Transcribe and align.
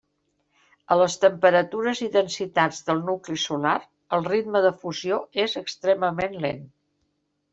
A 0.93 0.95
les 0.99 1.17
temperatures 1.25 1.99
i 2.05 2.07
densitats 2.15 2.79
del 2.87 3.03
nucli 3.11 3.37
solar, 3.43 3.75
el 4.17 4.25
ritme 4.31 4.61
de 4.67 4.71
fusió 4.85 5.19
és 5.45 5.57
extremament 5.65 6.39
lent. 6.47 6.65